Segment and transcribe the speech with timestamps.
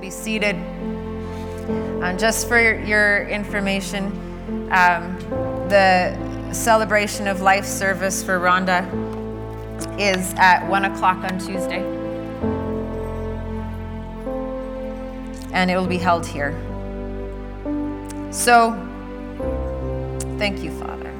[0.00, 0.56] be seated.
[2.02, 4.06] And just for your information,
[4.72, 5.18] um,
[5.68, 8.88] the celebration of life service for Rhonda
[9.98, 11.84] is at 1 o'clock on Tuesday.
[15.52, 16.52] And it will be held here.
[18.30, 18.72] So,
[20.38, 21.12] thank you, Father.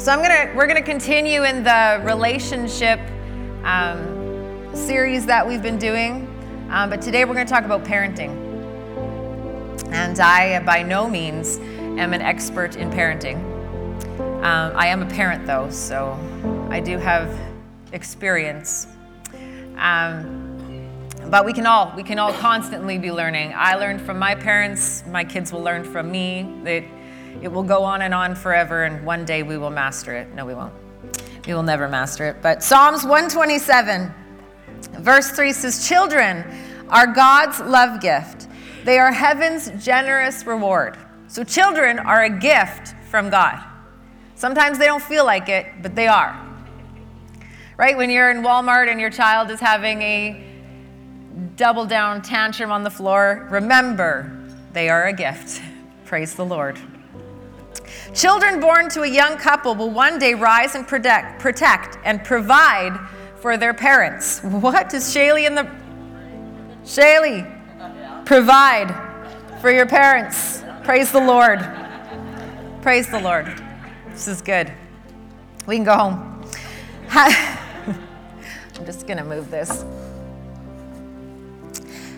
[0.00, 2.98] So I'm gonna we're gonna continue in the relationship
[3.64, 6.26] um, series that we've been doing,
[6.70, 8.30] um, but today we're gonna talk about parenting.
[9.92, 13.44] And I, by no means, am an expert in parenting.
[14.42, 16.18] Um, I am a parent though, so
[16.70, 17.38] I do have
[17.92, 18.86] experience.
[19.76, 20.88] Um,
[21.26, 23.52] but we can all we can all constantly be learning.
[23.54, 25.04] I learned from my parents.
[25.08, 26.50] My kids will learn from me.
[26.64, 26.84] That
[27.42, 30.32] it will go on and on forever, and one day we will master it.
[30.34, 30.74] No, we won't.
[31.46, 32.42] We will never master it.
[32.42, 34.12] But Psalms 127,
[35.00, 36.44] verse 3 says, Children
[36.88, 38.48] are God's love gift,
[38.84, 40.96] they are heaven's generous reward.
[41.28, 43.62] So, children are a gift from God.
[44.34, 46.34] Sometimes they don't feel like it, but they are.
[47.76, 47.96] Right?
[47.96, 50.44] When you're in Walmart and your child is having a
[51.56, 55.62] double down tantrum on the floor, remember they are a gift.
[56.04, 56.78] Praise the Lord.
[58.14, 62.98] Children born to a young couple will one day rise and protect, protect and provide
[63.36, 64.40] for their parents.
[64.40, 65.70] What does Shaylee and the
[66.84, 68.94] Shaylee provide
[69.60, 70.62] for your parents?
[70.84, 71.60] Praise the Lord.
[72.82, 73.46] Praise the Lord.
[74.10, 74.72] This is good.
[75.66, 76.44] We can go home.
[77.10, 79.84] I'm just going to move this.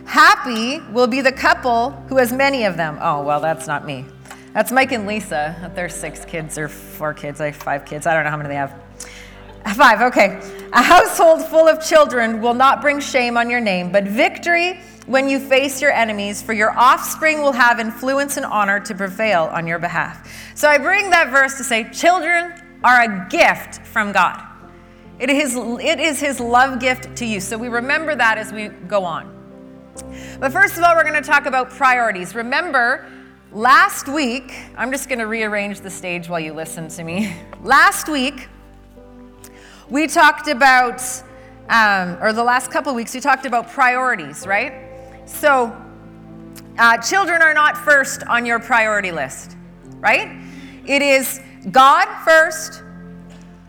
[0.07, 2.99] Happy will be the couple who has many of them.
[3.01, 4.05] Oh, well, that's not me.
[4.53, 5.73] That's Mike and Lisa.
[5.75, 7.41] There's six kids or four kids.
[7.41, 8.07] Have five kids.
[8.07, 8.75] I don't know how many they have.
[9.75, 10.41] Five, okay.
[10.73, 15.29] A household full of children will not bring shame on your name, but victory when
[15.29, 19.67] you face your enemies, for your offspring will have influence and honor to prevail on
[19.67, 20.31] your behalf.
[20.55, 22.53] So I bring that verse to say children
[22.85, 24.45] are a gift from God.
[25.19, 27.41] It is, it is his love gift to you.
[27.41, 29.39] So we remember that as we go on.
[30.41, 32.35] But first of all, we're going to talk about priorities.
[32.35, 33.07] Remember,
[33.53, 37.37] Last week, I'm just going to rearrange the stage while you listen to me.
[37.63, 38.49] Last week,
[39.91, 41.03] we talked about,
[41.69, 44.73] um, or the last couple weeks, we talked about priorities, right?
[45.27, 45.71] So,
[46.79, 49.55] uh, children are not first on your priority list,
[49.97, 50.35] right?
[50.87, 51.39] It is
[51.71, 52.83] God first,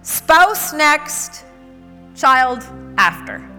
[0.01, 1.43] spouse next,
[2.16, 2.63] child
[2.97, 3.53] after.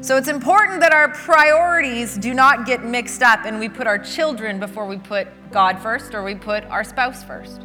[0.00, 3.98] So it's important that our priorities do not get mixed up and we put our
[3.98, 7.62] children before we put God first or we put our spouse first.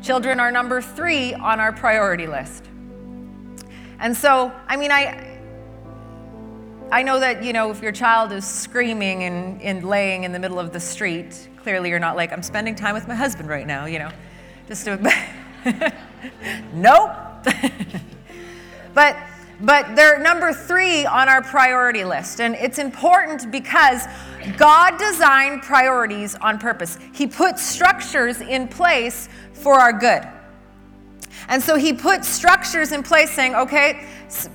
[0.00, 2.64] Children are number three on our priority list.
[3.98, 5.38] And so, I mean, I,
[6.90, 10.38] I know that, you know, if your child is screaming and, and laying in the
[10.38, 13.66] middle of the street, clearly you're not like, I'm spending time with my husband right
[13.66, 14.10] now, you know.
[14.66, 14.96] Just to,
[16.72, 17.10] nope.
[18.94, 19.16] but
[19.60, 22.40] but they're number three on our priority list.
[22.40, 24.06] And it's important because
[24.56, 26.98] God designed priorities on purpose.
[27.12, 30.22] He put structures in place for our good.
[31.48, 34.06] And so he put structures in place saying, okay,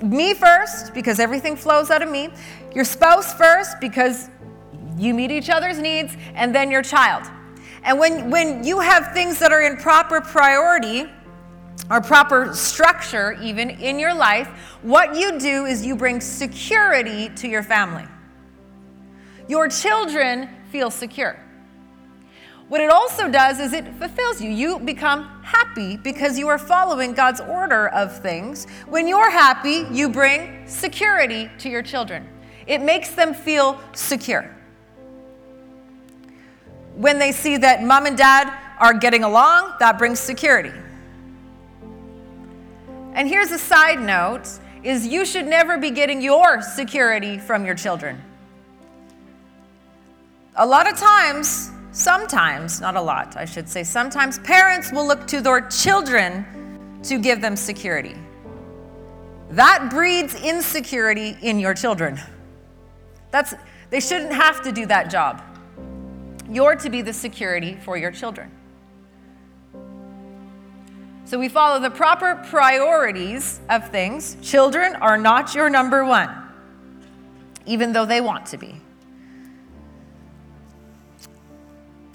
[0.02, 2.30] me first, because everything flows out of me,
[2.76, 4.30] your spouse first, because
[4.98, 7.24] you meet each other's needs, and then your child.
[7.84, 11.10] And when, when you have things that are in proper priority,
[11.90, 14.48] or proper structure, even in your life,
[14.82, 18.06] what you do is you bring security to your family.
[19.48, 21.38] Your children feel secure.
[22.70, 24.50] What it also does is it fulfills you.
[24.50, 28.66] You become happy because you are following God's order of things.
[28.88, 32.26] When you're happy, you bring security to your children.
[32.68, 34.56] It makes them feel secure.
[36.96, 40.72] When they see that mom and dad are getting along, that brings security.
[43.14, 44.48] And here's a side note
[44.84, 48.22] is you should never be getting your security from your children.
[50.56, 55.28] A lot of times, sometimes, not a lot, I should say, sometimes parents will look
[55.28, 58.16] to their children to give them security.
[59.52, 62.20] That breeds insecurity in your children.
[63.32, 63.54] That's,
[63.90, 65.44] they shouldn't have to do that job.
[66.50, 68.52] You're to be the security for your children.
[71.32, 74.36] So we follow the proper priorities of things.
[74.42, 76.30] Children are not your number one,
[77.66, 78.82] even though they want to be.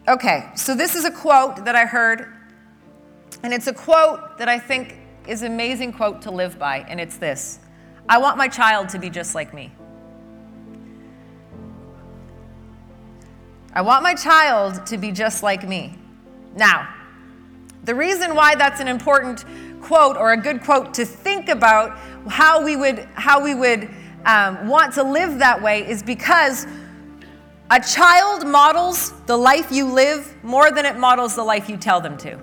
[0.07, 2.31] Okay, so this is a quote that I heard,
[3.43, 7.01] and it's a quote that I think is an amazing quote to live by, and
[7.01, 7.59] it's this
[8.11, 9.73] I want my child to be just like me.
[13.73, 15.99] I want my child to be just like me.
[16.55, 16.93] Now,
[17.87, 19.44] the reason why that's an important
[19.81, 21.97] quote or a good quote to think about
[22.29, 23.88] how we would, how we would
[24.25, 26.67] um, want to live that way is because
[27.71, 32.00] a child models the life you live more than it models the life you tell
[32.00, 32.37] them to.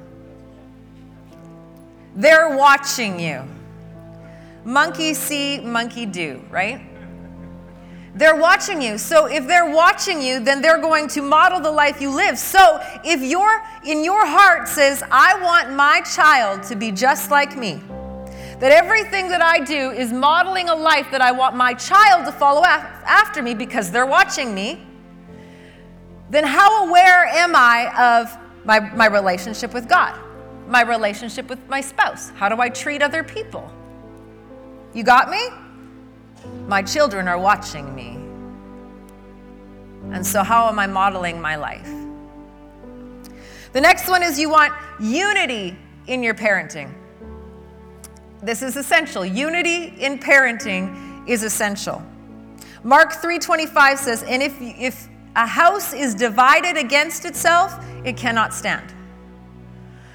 [2.15, 3.43] They're watching you.
[4.63, 6.81] Monkey see, monkey do, right?
[8.15, 8.97] They're watching you.
[8.99, 12.37] So if they're watching you, then they're going to model the life you live.
[12.37, 17.57] So if your in your heart says, "I want my child to be just like
[17.57, 17.81] me,"
[18.59, 22.31] that everything that I do is modeling a life that I want my child to
[22.31, 24.85] follow after me because they're watching me,
[26.29, 30.17] then how aware am I of my, my relationship with God,
[30.67, 32.29] my relationship with my spouse?
[32.35, 33.71] How do I treat other people?
[34.93, 35.49] You got me?
[36.67, 38.17] My children are watching me.
[40.13, 41.89] And so, how am I modeling my life?
[43.71, 45.75] The next one is you want unity
[46.07, 46.93] in your parenting.
[48.41, 49.25] This is essential.
[49.25, 52.03] Unity in parenting is essential.
[52.83, 57.73] Mark 3:25 says, "And if if a house is divided against itself,
[58.03, 58.93] it cannot stand."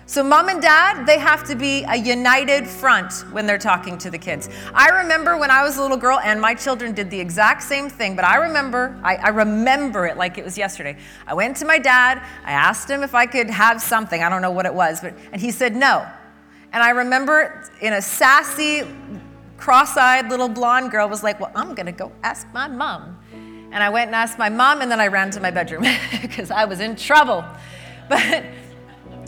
[0.09, 4.11] So, mom and dad, they have to be a united front when they're talking to
[4.11, 4.49] the kids.
[4.73, 7.91] I remember when I was a little girl, and my children did the exact same
[7.91, 10.97] thing, but I remember, I, I, remember it like it was yesterday.
[11.27, 14.41] I went to my dad, I asked him if I could have something, I don't
[14.41, 16.11] know what it was, but, and he said no.
[16.73, 18.85] And I remember in a sassy,
[19.59, 23.19] cross eyed little blonde girl was like, Well, I'm gonna go ask my mom.
[23.73, 25.85] And I went and asked my mom, and then I ran to my bedroom
[26.23, 27.45] because I was in trouble.
[28.09, 28.43] But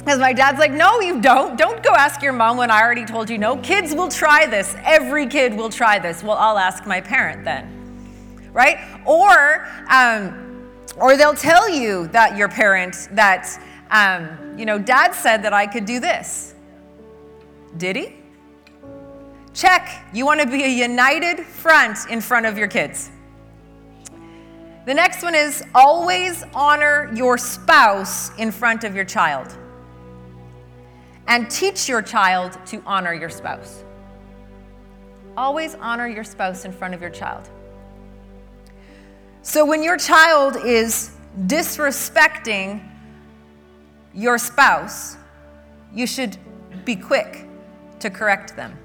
[0.00, 1.58] because my dad's like, no, you don't.
[1.58, 3.58] Don't go ask your mom when I already told you no.
[3.58, 4.74] Kids will try this.
[4.82, 6.22] Every kid will try this.
[6.22, 7.76] Well, I'll ask my parent then.
[8.52, 8.78] Right?
[9.04, 13.46] Or, um, or they'll tell you that your parent, that,
[13.90, 16.54] um, you know, dad said that I could do this.
[17.76, 18.16] Did he?
[19.52, 20.06] Check.
[20.14, 23.10] You want to be a united front in front of your kids.
[24.86, 29.56] The next one is always honor your spouse in front of your child
[31.30, 33.84] and teach your child to honor your spouse.
[35.36, 37.48] Always honor your spouse in front of your child.
[39.42, 41.12] So when your child is
[41.46, 42.84] disrespecting
[44.12, 45.16] your spouse,
[45.94, 46.36] you should
[46.84, 47.46] be quick
[48.00, 48.76] to correct them.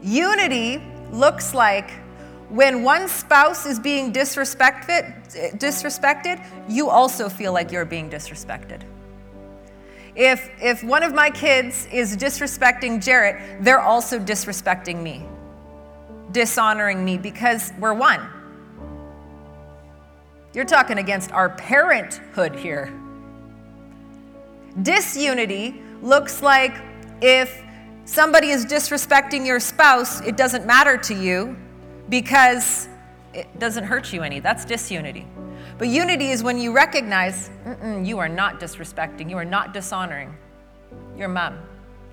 [0.00, 1.90] Unity looks like
[2.54, 5.12] when one spouse is being disrespected,
[5.58, 8.82] disrespected, you also feel like you're being disrespected.
[10.14, 15.26] If, if one of my kids is disrespecting Jarrett, they're also disrespecting me,
[16.30, 18.20] dishonoring me because we're one.
[20.52, 22.94] You're talking against our parenthood here.
[24.80, 26.76] Disunity looks like
[27.20, 27.64] if
[28.04, 31.56] somebody is disrespecting your spouse, it doesn't matter to you
[32.08, 32.88] because
[33.32, 34.40] it doesn't hurt you any.
[34.40, 35.26] That's disunity.
[35.78, 37.50] But unity is when you recognize
[38.02, 40.36] you are not disrespecting, you are not dishonoring
[41.16, 41.58] your mom,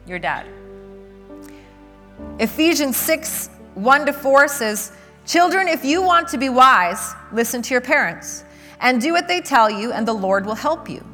[0.08, 0.48] your dad.
[2.39, 4.92] Ephesians 6 1 to 4 says,
[5.25, 8.44] Children, if you want to be wise, listen to your parents
[8.82, 11.06] and do what they tell you, and the Lord will help you.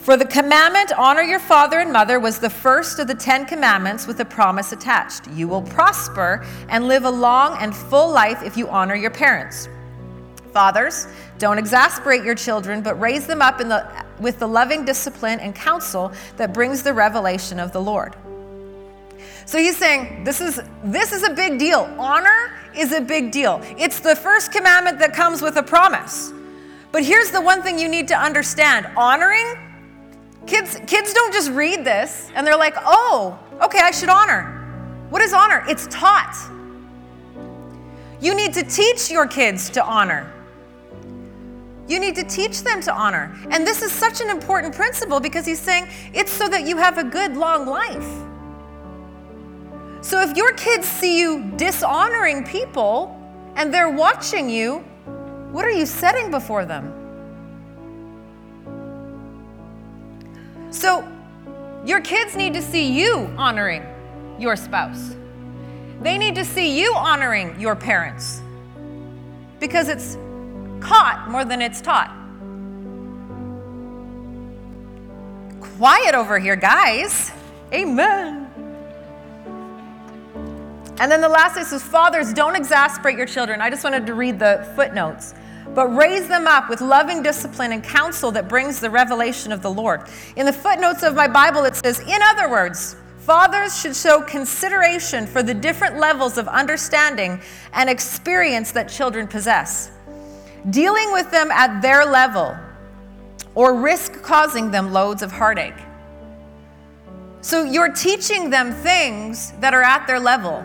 [0.00, 4.06] For the commandment, honor your father and mother, was the first of the Ten Commandments
[4.06, 5.28] with a promise attached.
[5.32, 9.68] You will prosper and live a long and full life if you honor your parents.
[10.54, 11.06] Fathers,
[11.38, 16.12] don't exasperate your children, but raise them up the, with the loving discipline and counsel
[16.38, 18.16] that brings the revelation of the Lord.
[19.44, 21.80] So he's saying this is this is a big deal.
[21.98, 23.60] Honor is a big deal.
[23.76, 26.32] It's the first commandment that comes with a promise.
[26.90, 28.88] But here's the one thing you need to understand.
[28.96, 29.69] Honoring
[30.46, 34.56] Kids, kids don't just read this and they're like, oh, okay, I should honor.
[35.10, 35.64] What is honor?
[35.68, 36.36] It's taught.
[38.20, 40.32] You need to teach your kids to honor.
[41.88, 43.36] You need to teach them to honor.
[43.50, 46.98] And this is such an important principle because he's saying it's so that you have
[46.98, 48.06] a good, long life.
[50.02, 53.16] So if your kids see you dishonoring people
[53.56, 54.78] and they're watching you,
[55.50, 56.99] what are you setting before them?
[60.70, 61.06] So,
[61.84, 63.84] your kids need to see you honoring
[64.38, 65.16] your spouse.
[66.00, 68.40] They need to see you honoring your parents
[69.58, 70.16] because it's
[70.80, 72.20] caught more than it's taught.
[75.80, 77.32] quiet over here, guys.
[77.72, 78.46] Amen.
[81.00, 83.62] And then the last says, Fathers, don't exasperate your children.
[83.62, 85.32] I just wanted to read the footnotes.
[85.74, 89.70] But raise them up with loving discipline and counsel that brings the revelation of the
[89.70, 90.02] Lord.
[90.36, 95.26] In the footnotes of my Bible, it says, In other words, fathers should show consideration
[95.26, 97.40] for the different levels of understanding
[97.72, 99.92] and experience that children possess.
[100.70, 102.56] Dealing with them at their level
[103.54, 105.74] or risk causing them loads of heartache.
[107.40, 110.64] So you're teaching them things that are at their level.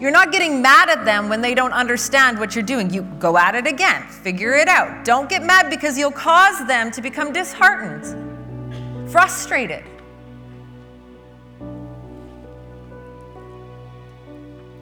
[0.00, 2.88] You're not getting mad at them when they don't understand what you're doing.
[2.88, 5.04] You go at it again, figure it out.
[5.04, 9.84] Don't get mad because you'll cause them to become disheartened, frustrated.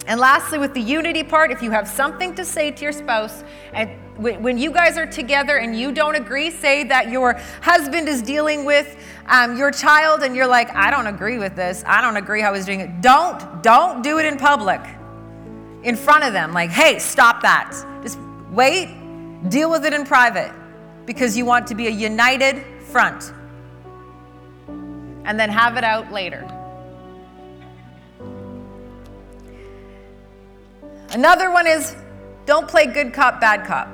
[0.06, 3.42] And lastly, with the unity part, if you have something to say to your spouse,
[3.74, 8.22] and when you guys are together and you don't agree, say that your husband is
[8.22, 8.96] dealing with
[9.26, 11.84] um, your child and you're like, I don't agree with this.
[11.86, 13.00] I don't agree how he's doing it.
[13.02, 14.80] Don't, don't do it in public
[15.82, 16.52] in front of them.
[16.52, 17.72] Like, hey, stop that.
[18.02, 18.18] Just
[18.50, 18.88] wait,
[19.48, 20.52] deal with it in private
[21.06, 23.32] because you want to be a united front.
[25.24, 26.46] And then have it out later.
[31.10, 31.96] Another one is
[32.44, 33.88] don't play good cop, bad cop.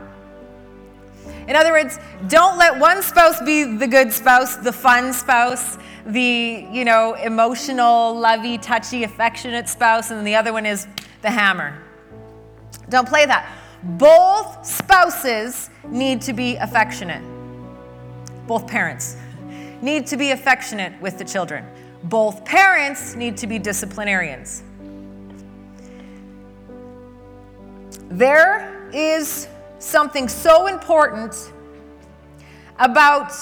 [1.46, 1.98] In other words,
[2.28, 8.18] don't let one spouse be the good spouse, the fun spouse, the, you know, emotional,
[8.18, 10.86] lovey, touchy, affectionate spouse, and the other one is
[11.24, 11.76] the hammer.
[12.90, 13.50] Don't play that.
[13.82, 17.22] Both spouses need to be affectionate.
[18.46, 19.16] Both parents
[19.80, 21.66] need to be affectionate with the children.
[22.04, 24.62] Both parents need to be disciplinarians.
[28.10, 31.52] There is something so important
[32.78, 33.32] about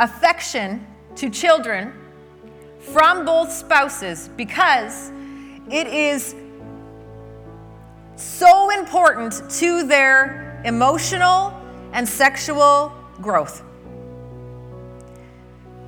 [0.00, 1.94] affection to children
[2.78, 5.10] from both spouses because
[5.70, 6.34] it is
[8.18, 11.54] so important to their emotional
[11.92, 13.62] and sexual growth.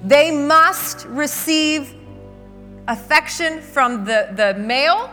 [0.02, 1.94] They must receive
[2.88, 5.10] affection from the, the male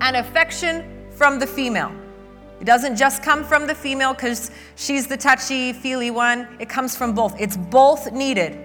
[0.00, 1.92] and affection from the female.
[2.60, 6.48] It doesn't just come from the female because she's the touchy, feely one.
[6.58, 7.38] It comes from both.
[7.40, 8.58] It's both needed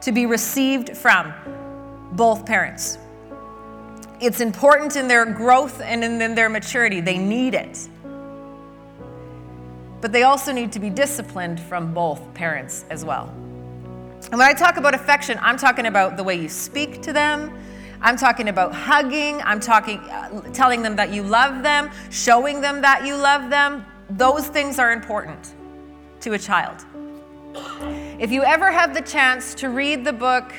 [0.00, 1.32] to be received from
[2.12, 2.98] both parents.
[4.20, 7.00] It's important in their growth and in their maturity.
[7.00, 7.88] They need it.
[10.00, 13.28] But they also need to be disciplined from both parents as well.
[14.30, 17.56] And when I talk about affection, I'm talking about the way you speak to them,
[18.00, 22.80] I'm talking about hugging, I'm talking uh, telling them that you love them, showing them
[22.82, 23.84] that you love them.
[24.10, 25.54] Those things are important
[26.20, 26.84] to a child.
[28.20, 30.52] If you ever have the chance to read the book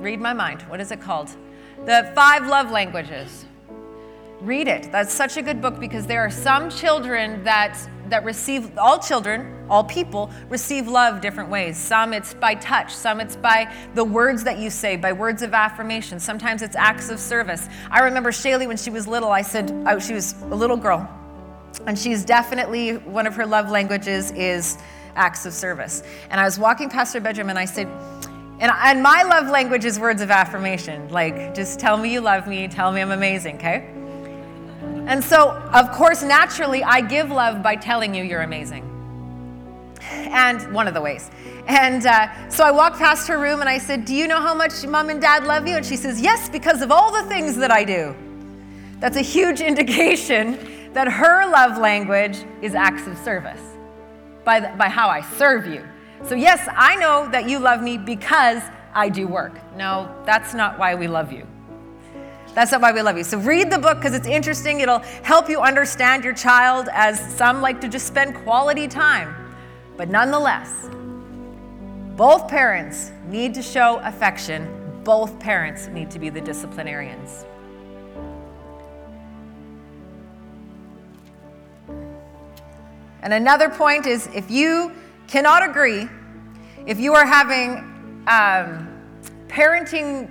[0.00, 1.30] Read My Mind, what is it called?
[1.84, 3.46] The Five Love Languages.
[4.40, 4.92] Read it.
[4.92, 7.78] That's such a good book because there are some children that
[8.10, 11.76] that receive all children, all people receive love different ways.
[11.76, 15.54] Some it's by touch, some it's by the words that you say, by words of
[15.54, 16.20] affirmation.
[16.20, 17.68] Sometimes it's acts of service.
[17.90, 21.08] I remember Shaylee when she was little, I said oh, she was a little girl.
[21.86, 24.78] And she's definitely one of her love languages is
[25.14, 26.02] acts of service.
[26.30, 27.88] And I was walking past her bedroom and I said,
[28.58, 31.10] and, and my love language is words of affirmation.
[31.10, 33.92] Like, just tell me you love me, tell me I'm amazing, okay?
[35.06, 38.84] And so, of course, naturally, I give love by telling you you're amazing.
[40.00, 41.30] And one of the ways.
[41.66, 44.54] And uh, so I walked past her room and I said, Do you know how
[44.54, 45.76] much mom and dad love you?
[45.76, 48.14] And she says, Yes, because of all the things that I do.
[49.00, 53.60] That's a huge indication that her love language is acts of service
[54.44, 55.86] by, the, by how I serve you.
[56.24, 58.62] So, yes, I know that you love me because
[58.94, 59.60] I do work.
[59.76, 61.46] No, that's not why we love you.
[62.56, 63.24] That's not why we love you.
[63.24, 64.80] So read the book because it's interesting.
[64.80, 69.36] It'll help you understand your child as some like to just spend quality time.
[69.98, 70.88] But nonetheless,
[72.16, 74.66] both parents need to show affection.
[75.04, 77.44] Both parents need to be the disciplinarians.
[83.20, 84.92] And another point is if you
[85.26, 86.08] cannot agree,
[86.86, 87.78] if you are having
[88.26, 88.88] um,
[89.48, 90.30] parenting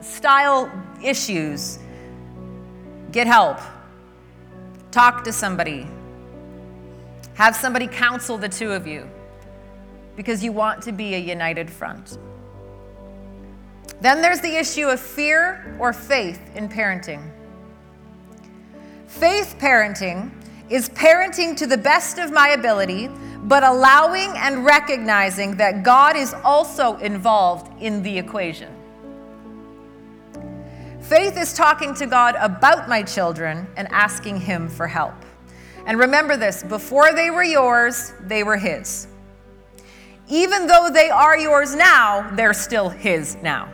[0.00, 0.70] style
[1.02, 1.78] issues,
[3.12, 3.58] get help.
[4.90, 5.86] Talk to somebody.
[7.34, 9.08] Have somebody counsel the two of you
[10.16, 12.18] because you want to be a united front.
[14.00, 17.30] Then there's the issue of fear or faith in parenting.
[19.06, 20.30] Faith parenting
[20.70, 23.08] is parenting to the best of my ability
[23.44, 28.74] but allowing and recognizing that God is also involved in the equation.
[31.00, 35.14] Faith is talking to God about my children and asking Him for help.
[35.86, 39.08] And remember this before they were yours, they were His.
[40.28, 43.72] Even though they are yours now, they're still His now.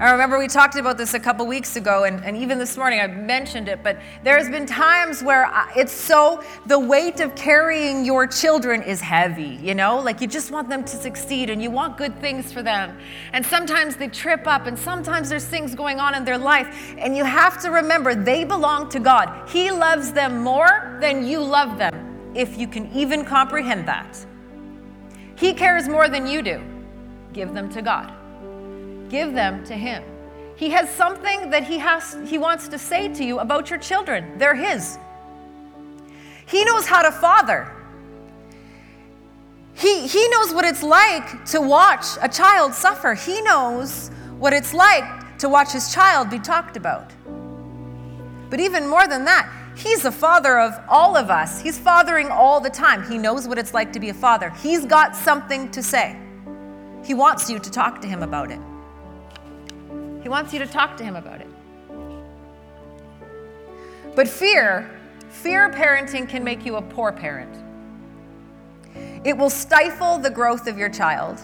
[0.00, 3.00] I remember we talked about this a couple weeks ago, and, and even this morning
[3.00, 8.26] I mentioned it, but there's been times where it's so, the weight of carrying your
[8.26, 9.98] children is heavy, you know?
[9.98, 12.98] Like you just want them to succeed and you want good things for them.
[13.34, 17.14] And sometimes they trip up, and sometimes there's things going on in their life, and
[17.14, 19.50] you have to remember they belong to God.
[19.50, 24.16] He loves them more than you love them, if you can even comprehend that.
[25.36, 26.62] He cares more than you do.
[27.34, 28.14] Give them to God.
[29.10, 30.02] Give them to him.
[30.56, 34.38] He has something that he has he wants to say to you about your children.
[34.38, 34.98] They're his.
[36.46, 37.70] He knows how to father.
[39.74, 43.14] He, he knows what it's like to watch a child suffer.
[43.14, 47.10] He knows what it's like to watch his child be talked about.
[48.50, 51.60] But even more than that, He's the father of all of us.
[51.60, 53.08] He's fathering all the time.
[53.10, 54.50] He knows what it's like to be a father.
[54.50, 56.18] He's got something to say.
[57.02, 58.60] He wants you to talk to him about it.
[60.22, 61.48] He wants you to talk to him about it.
[64.14, 64.90] But fear,
[65.28, 67.56] fear parenting can make you a poor parent.
[69.24, 71.40] It will stifle the growth of your child.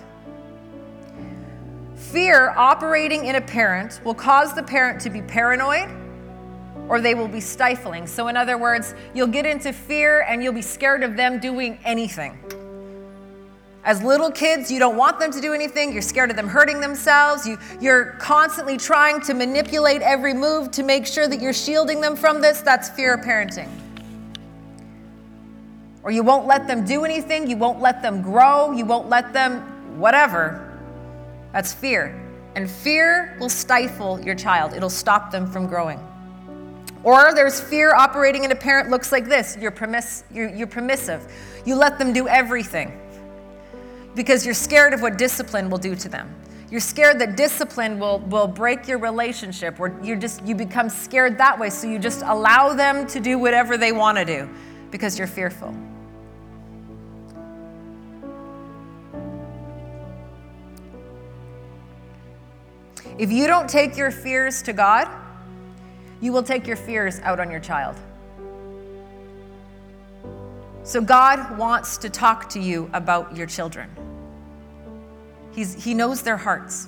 [1.94, 5.88] Fear operating in a parent will cause the parent to be paranoid
[6.88, 8.06] or they will be stifling.
[8.06, 11.78] So, in other words, you'll get into fear and you'll be scared of them doing
[11.84, 12.38] anything.
[13.86, 15.92] As little kids, you don't want them to do anything.
[15.92, 17.46] You're scared of them hurting themselves.
[17.46, 22.16] You, you're constantly trying to manipulate every move to make sure that you're shielding them
[22.16, 22.62] from this.
[22.62, 23.68] That's fear of parenting.
[26.02, 27.48] Or you won't let them do anything.
[27.48, 28.72] You won't let them grow.
[28.72, 29.60] You won't let them
[30.00, 30.80] whatever.
[31.52, 32.20] That's fear.
[32.56, 36.00] And fear will stifle your child, it'll stop them from growing.
[37.04, 41.32] Or there's fear operating in a parent looks like this you're, permiss- you're, you're permissive.
[41.64, 43.00] You let them do everything
[44.16, 46.34] because you're scared of what discipline will do to them.
[46.70, 51.38] You're scared that discipline will, will break your relationship, or you just you become scared
[51.38, 54.48] that way, so you just allow them to do whatever they want to do
[54.90, 55.72] because you're fearful.
[63.18, 65.08] If you don't take your fears to God,
[66.20, 67.96] you will take your fears out on your child.
[70.86, 73.90] So, God wants to talk to you about your children.
[75.50, 76.86] He's, he knows their hearts.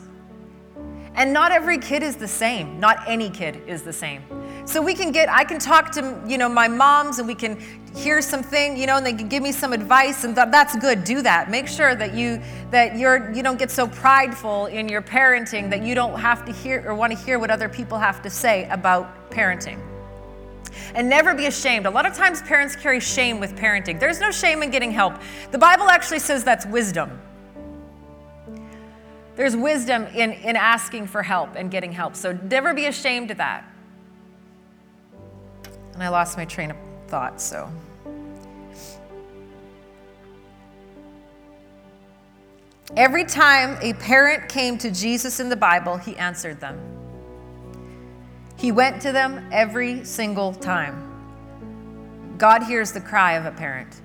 [1.17, 2.79] And not every kid is the same.
[2.79, 4.23] Not any kid is the same.
[4.67, 7.59] So we can get, I can talk to, you know, my moms and we can
[7.93, 11.03] hear something, you know, and they can give me some advice and th- that's good.
[11.03, 11.51] Do that.
[11.51, 15.83] Make sure that you, that you're, you don't get so prideful in your parenting that
[15.83, 18.69] you don't have to hear or want to hear what other people have to say
[18.69, 19.81] about parenting.
[20.95, 21.87] And never be ashamed.
[21.87, 24.01] A lot of times parents carry shame with parenting.
[24.01, 25.15] There's no shame in getting help.
[25.51, 27.21] The Bible actually says that's wisdom.
[29.37, 32.17] There's wisdom in, in asking for help and getting help.
[32.17, 33.65] So never be ashamed of that.
[35.95, 37.71] And I lost my train of thought, so.
[42.97, 46.98] Every time a parent came to Jesus in the Bible, he answered them.
[48.59, 51.05] He went to them every single time.
[52.39, 54.01] God hears the cry of a parent.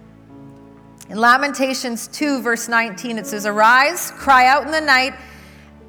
[1.09, 5.15] In Lamentations 2, verse 19, it says, Arise, cry out in the night.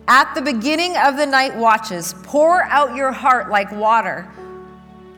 [0.08, 4.28] At the beginning of the night watches, pour out your heart like water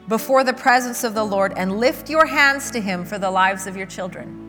[0.09, 3.67] before the presence of the Lord and lift your hands to Him for the lives
[3.67, 4.43] of your children.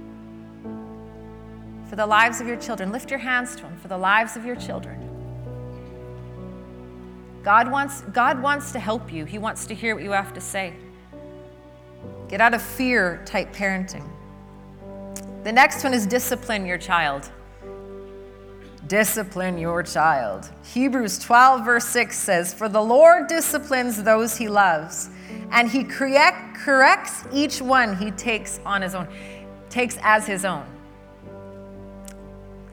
[1.89, 2.91] For the lives of your children.
[2.91, 5.06] Lift your hands to Him for the lives of your children.
[7.47, 10.41] God wants, God wants to help you, He wants to hear what you have to
[10.41, 10.73] say.
[12.27, 14.05] Get out of fear type parenting.
[15.45, 17.31] The next one is discipline your child.
[18.87, 20.49] Discipline your child.
[20.73, 25.09] Hebrews 12, verse 6 says, For the Lord disciplines those he loves,
[25.51, 29.07] and he correct, corrects each one he takes on his own,
[29.69, 30.65] takes as his own.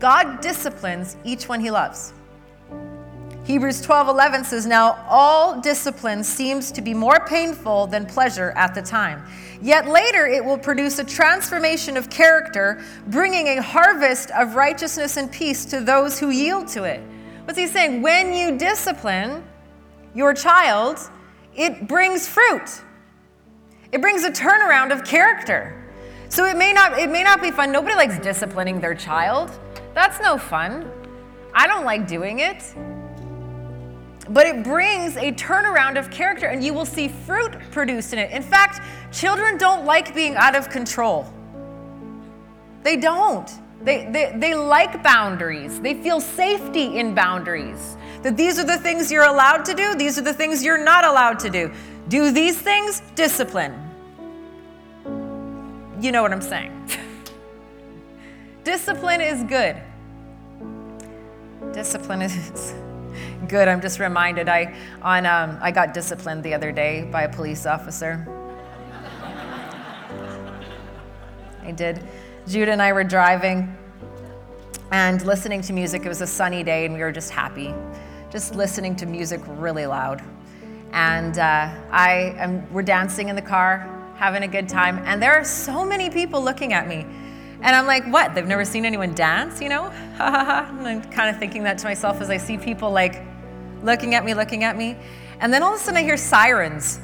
[0.01, 2.14] God disciplines each one he loves.
[3.45, 8.75] Hebrews 12 11 says, Now all discipline seems to be more painful than pleasure at
[8.75, 9.23] the time.
[9.61, 15.31] Yet later it will produce a transformation of character, bringing a harvest of righteousness and
[15.31, 17.03] peace to those who yield to it.
[17.45, 18.01] What's he saying?
[18.01, 19.45] When you discipline
[20.15, 20.99] your child,
[21.55, 22.81] it brings fruit,
[23.93, 25.83] it brings a turnaround of character.
[26.31, 27.71] So it may not it may not be fun.
[27.71, 29.51] Nobody likes disciplining their child.
[29.93, 30.91] That's no fun.
[31.53, 32.75] I don't like doing it.
[34.31, 38.31] But it brings a turnaround of character and you will see fruit produced in it.
[38.31, 38.81] In fact,
[39.13, 41.33] children don't like being out of control.
[42.83, 43.51] They don't.
[43.83, 45.79] They, they, they like boundaries.
[45.81, 47.97] They feel safety in boundaries.
[48.23, 51.05] That these are the things you're allowed to do, these are the things you're not
[51.05, 51.71] allowed to do.
[52.09, 53.75] Do these things, discipline.
[56.01, 56.91] You know what I'm saying.
[58.65, 59.77] discipline is good.
[61.73, 62.75] Discipline is
[63.47, 63.69] good.
[63.69, 67.67] I'm just reminded I on um, I got disciplined the other day by a police
[67.67, 68.27] officer.
[71.63, 72.03] I did.
[72.47, 73.75] Judah and I were driving
[74.93, 76.05] and listening to music.
[76.05, 77.75] It was a sunny day, and we were just happy,
[78.31, 80.23] just listening to music really loud.
[80.93, 85.33] And uh, I am, we're dancing in the car, having a good time, and there
[85.33, 87.07] are so many people looking at me.
[87.63, 88.35] And I'm like, what?
[88.35, 89.85] They've never seen anyone dance, you know?
[89.85, 90.77] Ha ha ha.
[90.79, 93.23] And I'm kind of thinking that to myself as I see people like
[93.85, 94.97] looking at me, looking at me.
[95.41, 97.01] And then all of a sudden I hear sirens.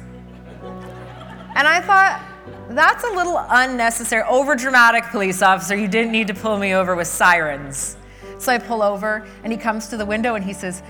[1.55, 2.21] And I thought,
[2.69, 5.75] that's a little unnecessary, over dramatic police officer.
[5.75, 7.97] You didn't need to pull me over with sirens.
[8.39, 10.81] So I pull over, and he comes to the window and he says,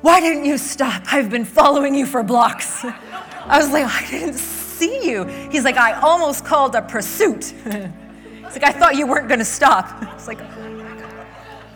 [0.00, 1.02] Why didn't you stop?
[1.12, 2.84] I've been following you for blocks.
[2.84, 5.24] I was like, I didn't see you.
[5.50, 7.44] He's like, I almost called a pursuit.
[7.64, 10.02] He's like, I thought you weren't going to stop.
[10.14, 10.70] It's like, oh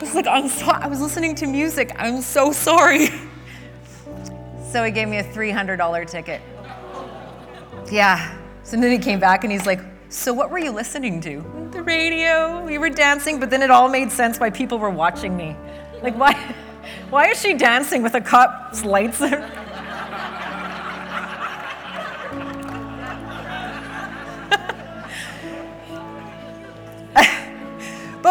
[0.01, 1.93] I was like, I'm so, I was listening to music.
[1.97, 3.09] I'm so sorry.
[4.75, 6.41] So he gave me a $300 ticket.
[7.93, 8.37] Yeah.
[8.65, 11.69] So then he came back and he's like, So what were you listening to?
[11.71, 12.61] The radio.
[12.65, 15.57] We were dancing, but then it all made sense why people were watching me.
[16.03, 16.35] Like, why,
[17.11, 19.21] why is she dancing with a cop's lights?
[19.21, 19.31] but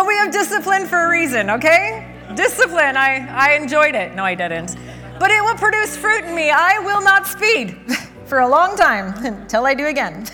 [0.05, 2.13] we have discipline for a reason, okay?
[2.35, 4.13] Discipline, I, I enjoyed it.
[4.13, 4.75] No, I didn't.
[5.19, 6.51] But it will produce fruit in me.
[6.51, 7.77] I will not speed
[8.25, 10.27] for a long time until I do again.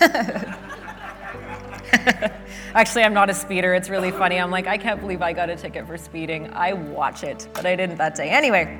[2.74, 3.74] Actually, I'm not a speeder.
[3.74, 4.38] It's really funny.
[4.38, 6.50] I'm like, I can't believe I got a ticket for speeding.
[6.52, 8.30] I watch it, but I didn't that day.
[8.30, 8.78] Anyway.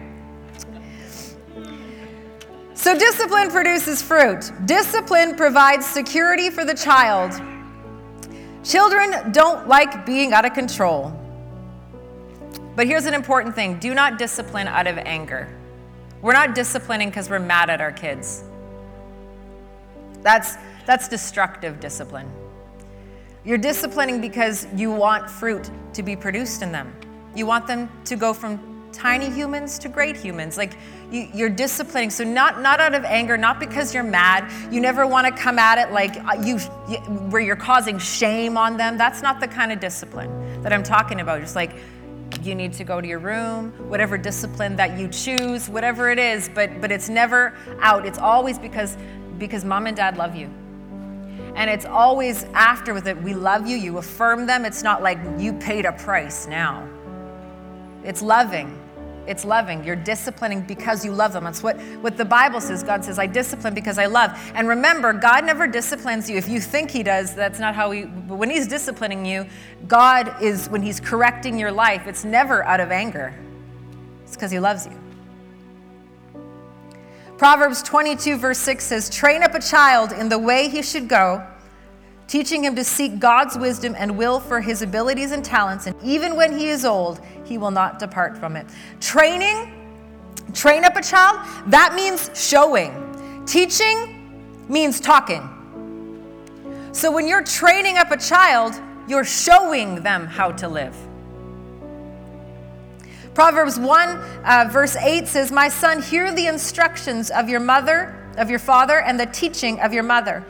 [2.75, 4.53] So, discipline produces fruit.
[4.65, 7.33] Discipline provides security for the child.
[8.65, 11.13] Children don't like being out of control.
[12.77, 15.55] But here's an important thing do not discipline out of anger.
[16.23, 18.45] We're not disciplining because we're mad at our kids.
[20.23, 20.57] That's,
[20.87, 22.31] that's destructive discipline.
[23.45, 26.95] You're disciplining because you want fruit to be produced in them.
[27.35, 30.59] You want them to go from tiny humans to great humans.
[30.59, 30.75] Like
[31.11, 32.11] you, are disciplining.
[32.11, 34.51] So not not out of anger, not because you're mad.
[34.73, 36.99] You never want to come at it like uh, you, you,
[37.31, 38.99] where you're causing shame on them.
[38.99, 41.41] That's not the kind of discipline that I'm talking about.
[41.41, 41.73] Just like
[42.43, 46.49] you need to go to your room, whatever discipline that you choose, whatever it is.
[46.49, 48.07] But but it's never out.
[48.07, 48.97] It's always because
[49.39, 50.51] because mom and dad love you.
[51.57, 54.65] And it's always after with it, we love you, you affirm them.
[54.65, 56.89] It's not like you paid a price now.
[58.05, 58.79] It's loving.
[59.31, 59.85] It's loving.
[59.85, 61.45] You're disciplining because you love them.
[61.45, 62.83] That's what, what the Bible says.
[62.83, 64.37] God says, I discipline because I love.
[64.57, 66.37] And remember, God never disciplines you.
[66.37, 69.47] If you think He does, that's not how He, when He's disciplining you,
[69.87, 73.33] God is, when He's correcting your life, it's never out of anger.
[74.25, 74.99] It's because He loves you.
[77.39, 81.47] Proverbs 22, verse 6 says, Train up a child in the way he should go,
[82.31, 86.37] teaching him to seek God's wisdom and will for his abilities and talents, and even
[86.37, 88.65] when he is old, he will not depart from it.
[89.01, 89.75] Training,
[90.55, 93.45] train up a child, that means showing.
[93.47, 95.43] Teaching means talking.
[96.93, 100.97] So when you're training up a child, you're showing them how to live.
[103.35, 104.09] Proverbs 1,
[104.45, 109.01] uh, verse 8 says, My son, hear the instructions of your mother, of your father,
[109.01, 110.45] and the teaching of your mother.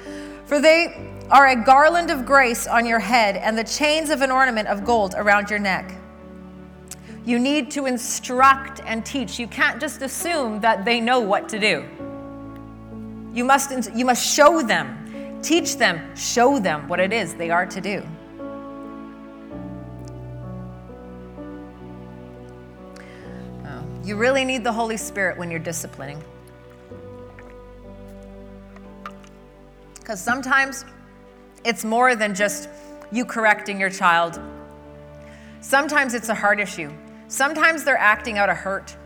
[0.45, 4.31] For they are a garland of grace on your head and the chains of an
[4.33, 5.95] ornament of gold around your neck.
[7.25, 9.39] You need to instruct and teach.
[9.39, 11.85] You can't just assume that they know what to do.
[13.33, 17.67] You must, you must show them, teach them, show them what it is they are
[17.67, 18.03] to do.
[23.65, 26.21] Oh, you really need the Holy Spirit when you're disciplining.
[29.95, 30.85] Because sometimes
[31.65, 32.69] it's more than just
[33.13, 34.41] you correcting your child.
[35.61, 36.91] Sometimes it's a heart issue.
[37.29, 38.97] Sometimes they're acting out of hurt.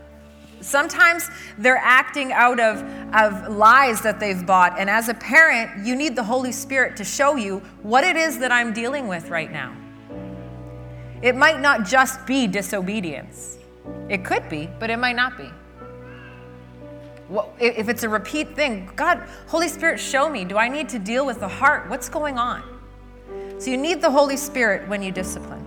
[0.61, 2.81] Sometimes they're acting out of,
[3.13, 4.79] of lies that they've bought.
[4.79, 8.39] And as a parent, you need the Holy Spirit to show you what it is
[8.39, 9.75] that I'm dealing with right now.
[11.21, 13.57] It might not just be disobedience,
[14.09, 15.49] it could be, but it might not be.
[17.59, 20.45] If it's a repeat thing, God, Holy Spirit, show me.
[20.45, 21.89] Do I need to deal with the heart?
[21.89, 22.63] What's going on?
[23.57, 25.63] So you need the Holy Spirit when you discipline.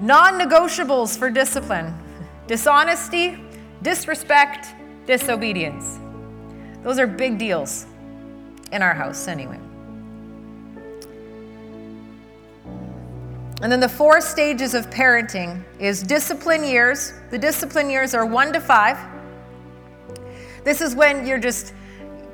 [0.00, 1.94] Non negotiables for discipline
[2.46, 3.38] dishonesty,
[3.82, 4.68] disrespect,
[5.06, 5.98] disobedience.
[6.82, 7.84] Those are big deals
[8.72, 9.58] in our house, anyway.
[13.60, 17.12] And then the four stages of parenting is discipline years.
[17.30, 18.96] The discipline years are one to five.
[20.68, 21.72] This is when you're just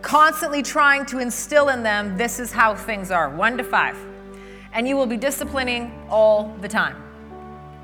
[0.02, 3.96] constantly trying to instill in them this is how things are, one to five.
[4.72, 7.00] And you will be disciplining all the time.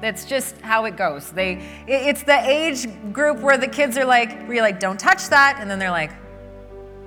[0.01, 1.31] That's just how it goes.
[1.31, 5.29] They, it's the age group where the kids are like, where you're like, don't touch
[5.29, 6.11] that, and then they're like,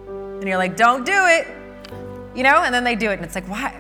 [0.08, 1.46] and you're like, don't do it,
[2.34, 3.78] you know, and then they do it, and it's like, why?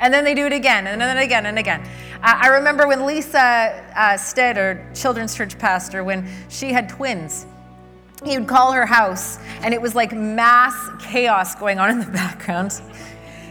[0.00, 1.86] And then they do it again, and then again, and again.
[2.22, 7.44] I, remember when Lisa uh, Stead, our children's church pastor, when she had twins,
[8.24, 12.06] he would call her house, and it was like mass chaos going on in the
[12.06, 12.80] background.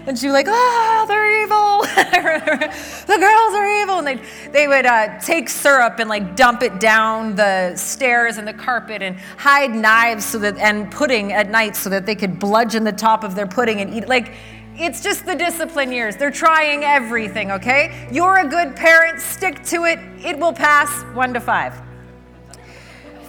[0.08, 1.82] And she was like, ah, they're evil.
[3.06, 4.00] the girls are evil.
[4.00, 8.48] And they, they would uh, take syrup and like dump it down the stairs and
[8.48, 12.40] the carpet and hide knives so that, and pudding at night so that they could
[12.40, 14.08] bludgeon the top of their pudding and eat.
[14.08, 14.34] Like,
[14.76, 16.16] it's just the discipline years.
[16.16, 18.08] They're trying everything, okay?
[18.12, 20.00] You're a good parent, stick to it.
[20.26, 21.80] It will pass one to five.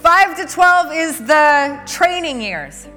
[0.03, 2.89] Five to 12 is the training years.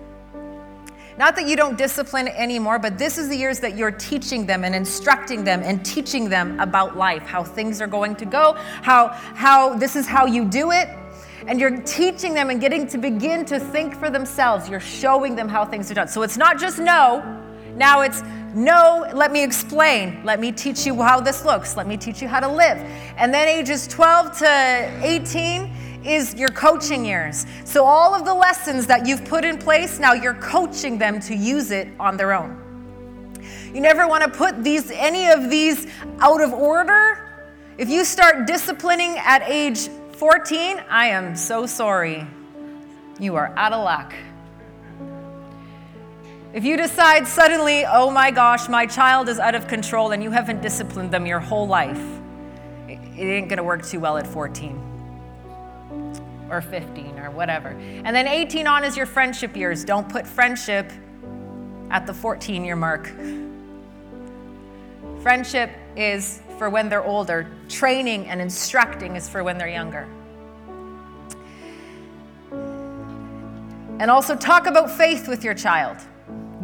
[1.17, 4.65] Not that you don't discipline anymore, but this is the years that you're teaching them
[4.65, 9.11] and instructing them and teaching them about life, how things are going to go, how,
[9.11, 10.89] how this is how you do it.
[11.47, 14.69] And you're teaching them and getting to begin to think for themselves.
[14.69, 16.09] You're showing them how things are done.
[16.09, 17.23] So it's not just no,
[17.77, 20.25] now it's no, let me explain.
[20.25, 21.77] Let me teach you how this looks.
[21.77, 22.79] Let me teach you how to live.
[23.17, 27.47] And then ages 12 to 18, is your coaching years.
[27.65, 31.35] So, all of the lessons that you've put in place, now you're coaching them to
[31.35, 32.63] use it on their own.
[33.75, 35.87] You never want to put these any of these
[36.21, 37.23] out of order.
[37.79, 42.27] If you start disciplining at age 14, I am so sorry.
[43.19, 44.15] You are out of luck.
[46.55, 50.31] If you decide suddenly, oh my gosh, my child is out of control and you
[50.31, 52.01] haven't disciplined them your whole life,
[52.89, 54.96] it ain't gonna work too well at 14
[56.51, 57.71] or 15 or whatever.
[57.71, 59.85] And then 18 on is your friendship years.
[59.85, 60.91] Don't put friendship
[61.91, 63.11] at the 14 year mark.
[65.23, 70.09] Friendship is for when they're older, training and instructing is for when they're younger.
[73.99, 75.97] And also talk about faith with your child,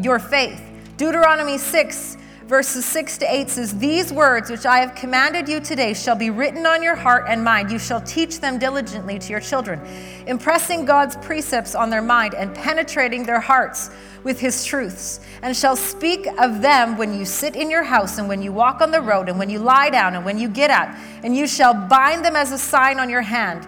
[0.01, 0.62] your faith.
[0.97, 5.94] Deuteronomy 6 verses 6 to 8 says, These words which I have commanded you today
[5.94, 7.70] shall be written on your heart and mind.
[7.70, 9.81] You shall teach them diligently to your children,
[10.26, 13.90] impressing God's precepts on their mind and penetrating their hearts
[14.24, 18.28] with his truths, and shall speak of them when you sit in your house, and
[18.28, 20.70] when you walk on the road, and when you lie down, and when you get
[20.70, 20.94] up.
[21.24, 23.66] And you shall bind them as a sign on your hand,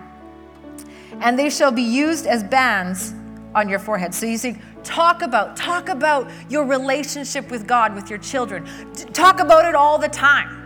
[1.20, 3.14] and they shall be used as bands
[3.54, 4.14] on your forehead.
[4.14, 8.64] So you see, Talk about, talk about your relationship with God with your children.
[9.12, 10.60] Talk about it all the time.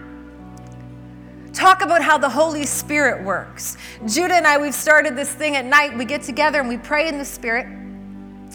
[1.52, 3.76] Talk about how the Holy Spirit works.
[4.06, 5.96] Judah and I, we've started this thing at night.
[5.96, 7.66] We get together and we pray in the Spirit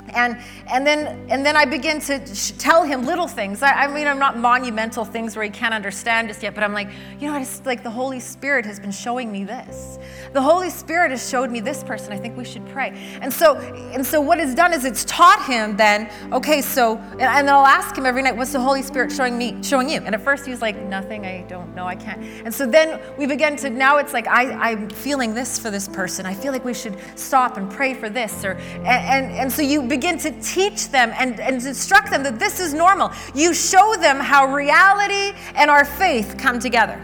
[0.09, 0.37] and
[0.67, 2.19] and then and then I begin to
[2.57, 3.61] tell him little things.
[3.63, 6.73] I, I, mean, I'm not monumental things where he can't understand just yet, but I'm
[6.73, 6.89] like,
[7.19, 9.97] you know, I just like the Holy Spirit has been showing me this.
[10.33, 12.11] The Holy Spirit has showed me this person.
[12.11, 12.89] I think we should pray.
[13.21, 16.09] And so and so what it's done is it's taught him then.
[16.33, 19.61] Okay, so and, and I'll ask him every night, what's the Holy Spirit showing me,
[19.63, 20.01] showing you?
[20.01, 21.25] And at first he was like, nothing.
[21.25, 21.85] I don't know.
[21.85, 22.23] I can't.
[22.45, 25.87] And so then we begin to now it's like I, I'm feeling this for this
[25.87, 26.25] person.
[26.25, 29.61] I feel like we should stop and pray for this or and and, and so
[29.61, 33.11] you begin to teach them and, and instruct them that this is normal.
[33.35, 36.99] You show them how reality and our faith come together,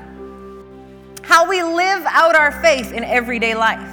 [1.21, 3.88] how we live out our faith in everyday life.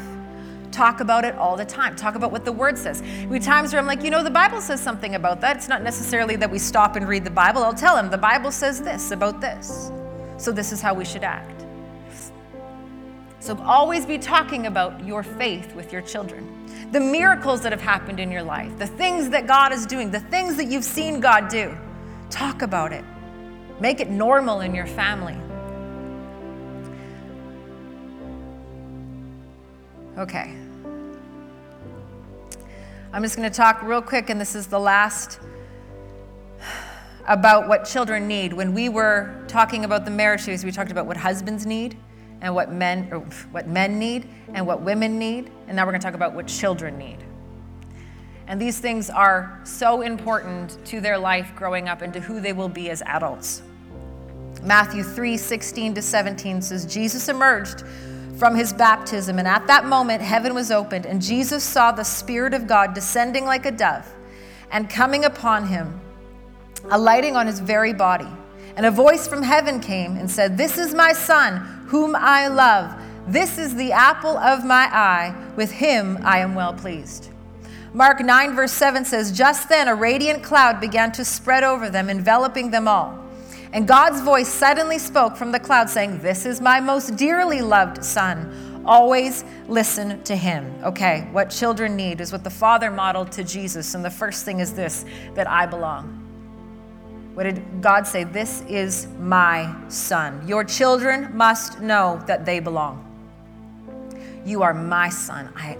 [0.72, 1.94] Talk about it all the time.
[1.94, 3.02] Talk about what the word says.
[3.28, 5.58] We times where I'm like, you know, the Bible says something about that.
[5.58, 7.64] It's not necessarily that we stop and read the Bible.
[7.64, 9.90] I'll tell them the Bible says this about this.
[10.38, 11.66] So this is how we should act.
[13.40, 16.55] So always be talking about your faith with your children
[16.92, 20.20] the miracles that have happened in your life, the things that God is doing, the
[20.20, 21.76] things that you've seen God do.
[22.30, 23.04] Talk about it.
[23.80, 25.36] Make it normal in your family.
[30.18, 30.54] Okay,
[33.12, 35.40] I'm just going to talk real quick, and this is the last
[37.26, 38.52] about what children need.
[38.52, 41.96] When we were talking about the marriage series, we talked about what husbands need
[42.40, 43.20] and what men or
[43.50, 46.46] what men need and what women need, and now we're going to talk about what
[46.46, 47.18] children need.
[48.46, 52.52] And these things are so important to their life growing up and to who they
[52.52, 53.62] will be as adults.
[54.62, 57.84] Matthew 3 16 to 17 says, Jesus emerged
[58.38, 62.52] from his baptism, and at that moment, heaven was opened, and Jesus saw the Spirit
[62.52, 64.06] of God descending like a dove
[64.70, 66.00] and coming upon him,
[66.90, 68.28] alighting on his very body.
[68.76, 72.94] And a voice from heaven came and said, This is my Son, whom I love.
[73.28, 75.34] This is the apple of my eye.
[75.56, 77.30] With him I am well pleased.
[77.92, 82.10] Mark 9, verse 7 says, Just then a radiant cloud began to spread over them,
[82.10, 83.18] enveloping them all.
[83.72, 88.04] And God's voice suddenly spoke from the cloud, saying, This is my most dearly loved
[88.04, 88.82] Son.
[88.84, 90.72] Always listen to him.
[90.84, 93.94] Okay, what children need is what the Father modeled to Jesus.
[93.94, 96.25] And the first thing is this that I belong.
[97.36, 98.24] What did God say?
[98.24, 100.48] This is my son.
[100.48, 103.02] Your children must know that they belong.
[104.46, 105.52] You are my son.
[105.54, 105.76] I,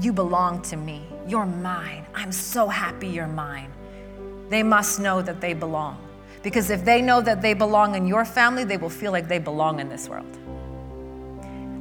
[0.00, 1.06] you belong to me.
[1.26, 2.06] You're mine.
[2.14, 3.70] I'm so happy you're mine.
[4.48, 5.98] They must know that they belong.
[6.42, 9.38] Because if they know that they belong in your family, they will feel like they
[9.38, 10.38] belong in this world.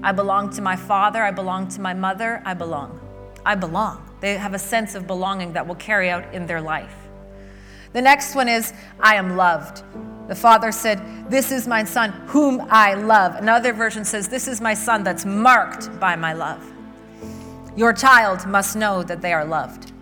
[0.04, 1.24] I belong to my father.
[1.24, 2.42] I belong to my mother.
[2.44, 3.00] I belong.
[3.46, 4.04] I belong.
[4.20, 7.07] They have a sense of belonging that will carry out in their life.
[7.98, 9.82] The next one is, I am loved.
[10.28, 13.34] The father said, This is my son, whom I love.
[13.38, 16.64] Another version says, This is my son that's marked by my love.
[17.76, 19.94] Your child must know that they are loved.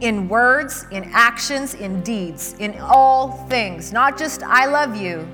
[0.00, 5.26] In words, in actions, in deeds, in all things, not just I love you,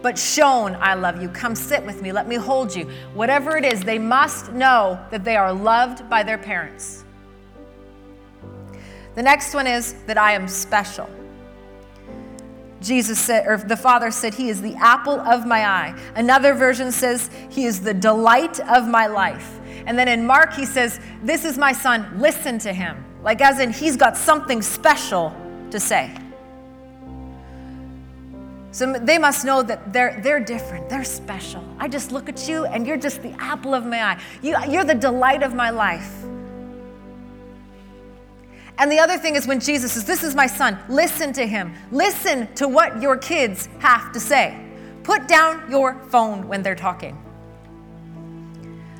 [0.00, 1.28] but shown I love you.
[1.30, 2.88] Come sit with me, let me hold you.
[3.14, 7.04] Whatever it is, they must know that they are loved by their parents.
[9.14, 11.08] The next one is that I am special.
[12.80, 15.98] Jesus said, or the Father said, He is the apple of my eye.
[16.16, 19.60] Another version says, He is the delight of my life.
[19.86, 23.04] And then in Mark, he says, This is my son, listen to him.
[23.22, 25.34] Like, as in, he's got something special
[25.70, 26.12] to say.
[28.72, 31.62] So they must know that they're, they're different, they're special.
[31.78, 34.20] I just look at you and you're just the apple of my eye.
[34.40, 36.10] You, you're the delight of my life.
[38.78, 41.74] And the other thing is when Jesus says, This is my son, listen to him.
[41.90, 44.58] Listen to what your kids have to say.
[45.02, 47.18] Put down your phone when they're talking.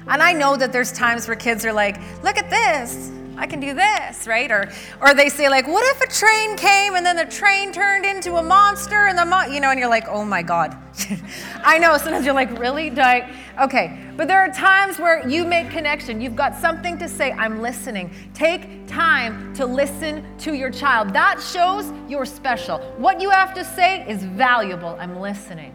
[0.09, 3.11] And I know that there's times where kids are like, look at this.
[3.37, 4.51] I can do this, right?
[4.51, 8.05] Or, or they say like, what if a train came and then the train turned
[8.05, 10.77] into a monster and the mo-, you know, and you're like, oh my God.
[11.65, 11.97] I know.
[11.97, 12.91] Sometimes you're like, really?
[13.01, 13.35] I?
[13.61, 13.99] Okay.
[14.17, 16.21] But there are times where you make connection.
[16.21, 17.33] You've got something to say.
[17.33, 18.15] I'm listening.
[18.35, 21.15] Take time to listen to your child.
[21.15, 22.79] That shows you're special.
[22.99, 24.97] What you have to say is valuable.
[25.01, 25.75] I'm listening.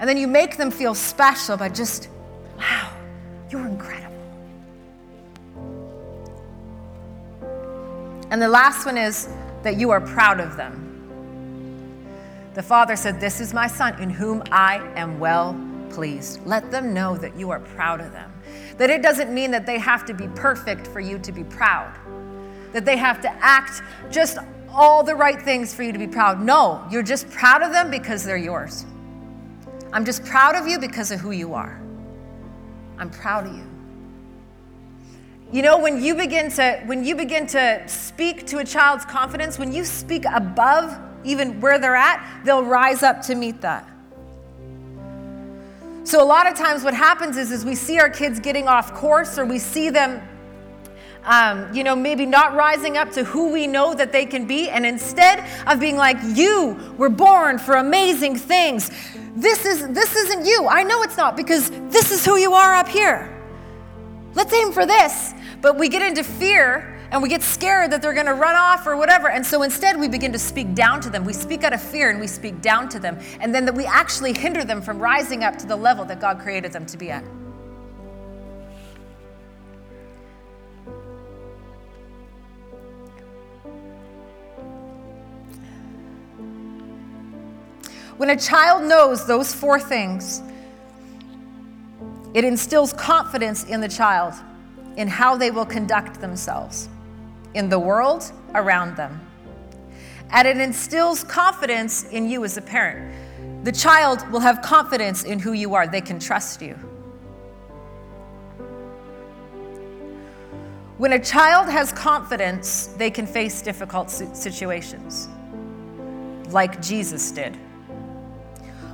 [0.00, 2.08] And then you make them feel special by just,
[2.58, 2.92] wow,
[3.48, 4.11] you're incredible.
[8.32, 9.28] And the last one is
[9.62, 10.78] that you are proud of them.
[12.54, 15.54] The father said, This is my son in whom I am well
[15.90, 16.40] pleased.
[16.46, 18.32] Let them know that you are proud of them.
[18.78, 21.94] That it doesn't mean that they have to be perfect for you to be proud,
[22.72, 24.38] that they have to act just
[24.70, 26.40] all the right things for you to be proud.
[26.40, 28.86] No, you're just proud of them because they're yours.
[29.92, 31.78] I'm just proud of you because of who you are.
[32.96, 33.71] I'm proud of you.
[35.52, 39.58] You know, when you begin to when you begin to speak to a child's confidence,
[39.58, 43.86] when you speak above even where they're at, they'll rise up to meet that.
[46.04, 48.94] So a lot of times what happens is, is we see our kids getting off
[48.94, 50.26] course or we see them
[51.24, 54.68] um, you know, maybe not rising up to who we know that they can be,
[54.68, 58.90] and instead of being like, you were born for amazing things,
[59.36, 60.66] this, is, this isn't you.
[60.68, 63.28] I know it's not because this is who you are up here.
[64.34, 65.32] Let's aim for this.
[65.62, 68.84] But we get into fear and we get scared that they're going to run off
[68.84, 69.30] or whatever.
[69.30, 71.24] And so instead, we begin to speak down to them.
[71.24, 73.18] We speak out of fear and we speak down to them.
[73.38, 76.40] And then that we actually hinder them from rising up to the level that God
[76.40, 77.22] created them to be at.
[88.16, 90.42] When a child knows those four things,
[92.34, 94.34] it instills confidence in the child
[94.96, 96.88] in how they will conduct themselves
[97.54, 99.20] in the world around them.
[100.30, 103.14] And it instills confidence in you as a parent.
[103.64, 106.74] The child will have confidence in who you are, they can trust you.
[110.98, 115.28] When a child has confidence, they can face difficult situations,
[116.50, 117.56] like Jesus did.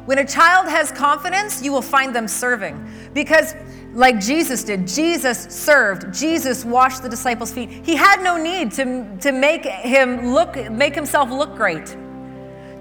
[0.07, 2.83] When a child has confidence, you will find them serving.
[3.13, 3.55] Because,
[3.95, 6.13] like Jesus did, Jesus served.
[6.13, 7.71] Jesus washed the disciples' feet.
[7.71, 11.87] He had no need to, to make him look, make himself look great,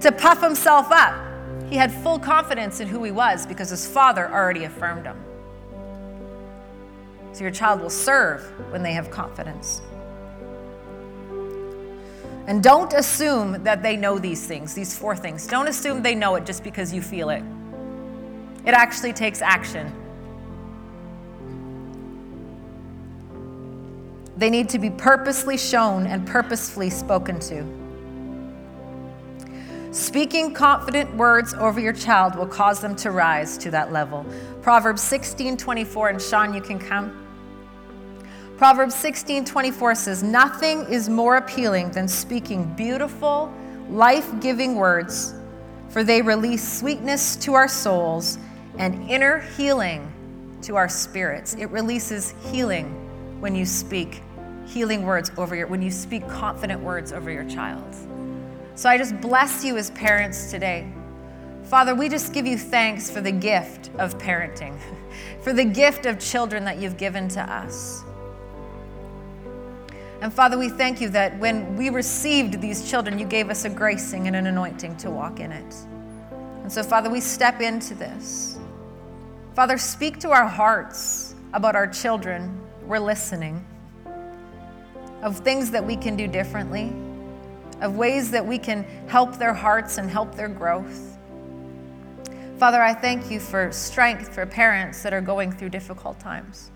[0.00, 1.14] to puff himself up.
[1.70, 5.16] He had full confidence in who he was because his father already affirmed him.
[7.32, 9.82] So your child will serve when they have confidence.
[12.46, 15.46] And don't assume that they know these things, these four things.
[15.46, 17.42] Don't assume they know it just because you feel it.
[18.64, 19.92] It actually takes action.
[24.38, 27.66] They need to be purposely shown and purposefully spoken to.
[29.90, 34.24] Speaking confident words over your child will cause them to rise to that level.
[34.62, 37.24] Proverbs 16 24, and Sean, you can come.
[38.56, 43.52] Proverbs 16 24 says, Nothing is more appealing than speaking beautiful,
[43.90, 45.34] life giving words,
[45.88, 48.38] for they release sweetness to our souls
[48.78, 50.12] and inner healing
[50.62, 51.54] to our spirits.
[51.54, 52.86] It releases healing
[53.40, 54.22] when you speak
[54.68, 57.96] healing words over your, when you speak confident words over your child.
[58.74, 60.86] So I just bless you as parents today.
[61.64, 64.78] Father, we just give you thanks for the gift of parenting,
[65.42, 68.04] for the gift of children that you've given to us.
[70.20, 73.70] And Father, we thank you that when we received these children, you gave us a
[73.70, 75.74] gracing and an anointing to walk in it.
[76.62, 78.58] And so, Father, we step into this.
[79.54, 82.60] Father, speak to our hearts about our children.
[82.82, 83.64] We're listening.
[85.22, 86.92] Of things that we can do differently,
[87.80, 91.18] of ways that we can help their hearts and help their growth.
[92.58, 96.70] Father, I thank you for strength for parents that are going through difficult times.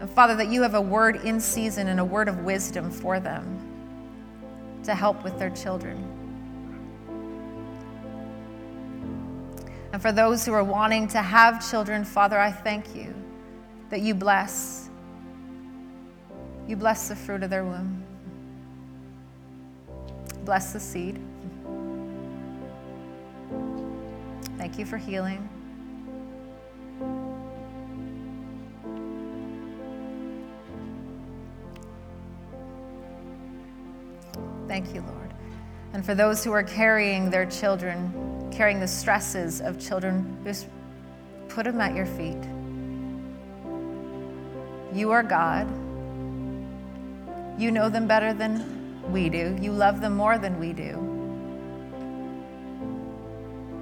[0.00, 3.20] And Father, that you have a word in season and a word of wisdom for
[3.20, 3.58] them
[4.84, 5.96] to help with their children.
[9.92, 13.14] And for those who are wanting to have children, Father, I thank you
[13.90, 14.87] that you bless.
[16.68, 18.04] You bless the fruit of their womb.
[20.44, 21.18] Bless the seed.
[24.58, 25.48] Thank you for healing.
[34.68, 35.32] Thank you, Lord.
[35.94, 40.68] And for those who are carrying their children, carrying the stresses of children, just
[41.48, 42.36] put them at your feet.
[44.92, 45.66] You are God.
[47.58, 49.56] You know them better than we do.
[49.60, 51.04] You love them more than we do.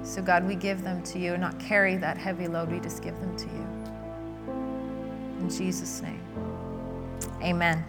[0.03, 2.71] So, God, we give them to you, not carry that heavy load.
[2.71, 3.67] We just give them to you.
[5.41, 6.21] In Jesus' name,
[7.43, 7.85] amen.